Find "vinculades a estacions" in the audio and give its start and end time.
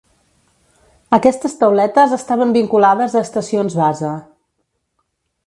2.57-3.77